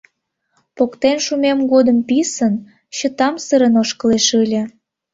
Поктен 0.75 1.17
шумем 1.25 1.59
годым 1.71 1.97
писын, 2.07 2.53
чытамсырын 2.97 3.73
ошкылеш 3.81 4.27
ыле. 4.43 4.63